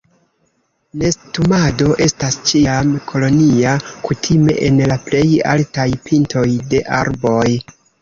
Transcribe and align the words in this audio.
Nestumado 1.01 1.89
estas 2.05 2.39
ĉiam 2.49 2.97
kolonia, 3.13 3.77
kutime 4.09 4.59
en 4.73 4.83
la 4.95 5.01
plej 5.07 5.25
altaj 5.55 5.89
pintoj 6.11 6.49
de 6.75 6.85
arboj. 7.05 7.49